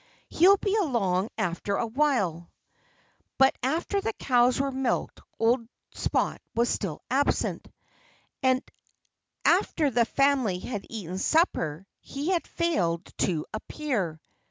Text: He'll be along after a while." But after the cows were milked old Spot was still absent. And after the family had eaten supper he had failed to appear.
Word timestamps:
He'll 0.29 0.57
be 0.57 0.75
along 0.77 1.29
after 1.37 1.75
a 1.75 1.85
while." 1.85 2.51
But 3.37 3.55
after 3.61 4.01
the 4.01 4.13
cows 4.13 4.59
were 4.59 4.71
milked 4.71 5.21
old 5.37 5.67
Spot 5.93 6.41
was 6.55 6.69
still 6.69 7.03
absent. 7.11 7.67
And 8.41 8.63
after 9.45 9.91
the 9.91 10.05
family 10.05 10.57
had 10.57 10.87
eaten 10.89 11.19
supper 11.19 11.85
he 11.99 12.29
had 12.29 12.47
failed 12.47 13.15
to 13.19 13.45
appear. 13.53 14.19